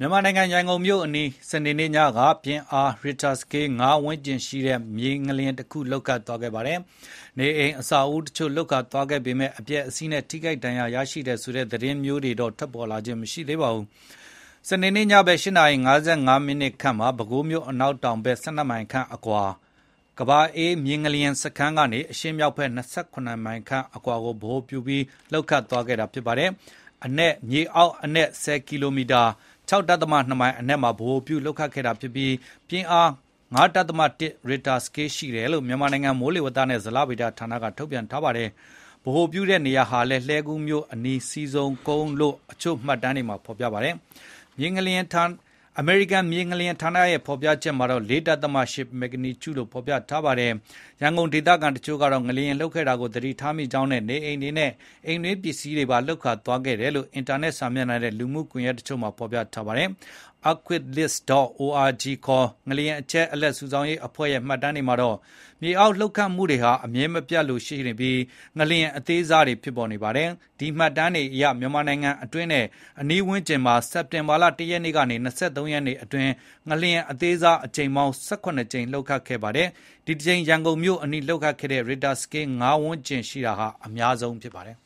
[0.00, 6.78] မြန်မာနိုင်ငံ ရန်ကုန်မြို့အနီး စနေနေ့ညက ပြင်းအား Richter scale 5ဝန်းကျင်ရှိတဲ့ မြေငလျင်တခု လှုပ်ခတ်သွားခဲ့ပါတယ်။
[7.38, 13.86] နေအိမ် အဆောက်အဦတချို့ လှုပ်ခတ်သွားခဲ့ပေမဲ့အပျက်အစီးနဲ့ ထိခိုက်ဒဏ်ရာရရှိတယ်ဆိုတဲ့ သတင်းမျိုးတွေတော့ ထွက်ပေါ်လာခြင်း မရှိသေးပါဘူး။
[14.68, 15.76] စနေနေ့ညဘက် ၈ နာရီ
[16.10, 19.42] 55မိနစ်ခန့်မှာ ပဲခူးမြို့ အနောက်တောင်ဘက်12မိုင်ခန့်အကွာ
[20.18, 26.50] ကဘာအေး မြေငလျင်စခန်းကနေ အရှေ့မြောက်ဘက်28မိုင်ခန့်အကွာကို ဗဟိုပြုပြီး လှုပ်ခတ်သွားခဲ့တာ ဖြစ်ပါတယ်။
[27.04, 29.22] အနက် မြေအောက်အနက်10ကီလိုမီတာ
[29.70, 32.34] 6.2 မိုင်အနက်မှာ ဗဟိုပြုလှုပ်ခတ်ခဲ့တာဖြစ်ပြီး
[32.68, 33.10] ပြင်းအား
[33.54, 38.48] 9.1 Richter scale ရှိတယ်လို့ မြန်မာနိုင်ငံ မိုးလေဝသနဲ့ ဇလဗေဒဌာနက ထုတ်ပြန်ထားပါတယ်။
[39.04, 43.94] ဗဟိုပြုတဲ့နေရာဟာလည်း လှဲကူးမြို့အနီးစီစုံကုန်းလို့ အချို့မှတ်တမ်းတွေမှာ ဖော်ပြပါတယ်။
[44.58, 45.22] မြေငလျင်ဌာ
[45.80, 50.52] အမေရိကန်မြေငလျင်ဌာနရဲ့ ဖော်ပြချက်မှာတော့4.8မက်ဂနီကျူလို့ ဖော်ပြထားပါတယ်။
[51.02, 54.70] ရန်ကုန်ဒေသခံတချို့ကတော့ ငလျင်လှုပ်ခဲ့တာကို သတိထားမိကြောင်းနဲ့ နေအိမ်တွေနဲ့
[55.06, 59.88] အိမ်တွင်းပစ္စည်းတွေပါ လှုပ်ခါသွားခဲ့တယ်လို့ အင်တာနက်စာမျက်နှာနဲ့ လူမှုကွန်ရက်တချို့မှာ ဖော်ပြထားပါတယ်။
[60.48, 65.16] earthquakelist.org ခေါ် ငလျင်အချက်အလက် စုဆောင်းရေးအဖွဲ့ရဲ့ မှတ်တမ်းတွေမှာတော့
[65.62, 68.20] မြေအောက်လှုပ်ခတ်မှုတွေဟာ အမြဲမပြတ်လို့ရှိနေပြီး
[68.58, 70.28] ငလျင်အသေးစားတွေ ဖြစ်ပေါ်နေပါတယ်။
[70.60, 72.66] ဒီမှတ်တမ်းတွေအရ မြန်မာနိုင်ငံအတွင်းနဲ့
[73.00, 76.32] အနီးဝန်းကျင်မှာ စက်တင်ဘာလ1ရက်နေ့ကနေ23ရက်နေ့အတွင်း
[76.68, 79.68] ငလျင်အသေးစား အကြိမ်ပေါင်း18ကြိမ် လှုပ်ခတ်ခဲ့ပါတယ်။
[80.06, 84.83] ဒီတစ်ကြိမ် ရန်ကုန်မြို့အနီး လှုပ်ခတ်ခဲ့တဲ့ Richter scale 5ဝန်းကျင်ရှိတာဟာ အများဆုံးဖြစ်ပါတယ်